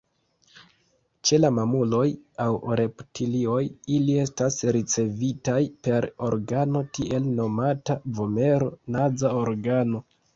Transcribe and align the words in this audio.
Ĉe 1.29 1.37
la 1.39 1.49
mamuloj 1.57 2.05
aŭ 2.45 2.77
reptilioj, 2.79 3.59
ili 3.97 4.15
estas 4.23 4.57
ricevitaj 4.77 5.57
per 5.89 6.07
organo 6.29 6.81
tiel 6.99 7.29
nomata 7.41 7.99
vomero-naza 8.21 9.33
organo. 9.43 10.03